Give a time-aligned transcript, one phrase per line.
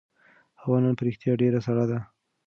[0.61, 1.99] هوا نن په رښتیا ډېره سړه ده.